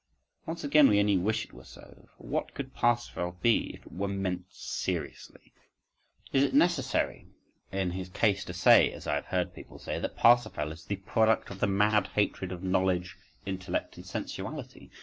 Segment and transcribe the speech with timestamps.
[0.47, 3.89] Once again we only wish it were so; for what could Parsifal be if he
[3.91, 5.53] were meant seriously?
[6.33, 7.27] Is it necessary
[7.71, 10.95] in his case to say (as I have heard people say) that "Parsifal" is "the
[10.95, 14.89] product of the mad hatred of knowledge, intellect, and sensuality?"